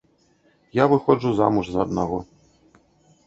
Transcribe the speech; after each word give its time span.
Я 0.77 0.85
выходжу 0.93 1.33
замуж 1.39 1.65
за 1.73 1.79
аднаго. 1.85 2.17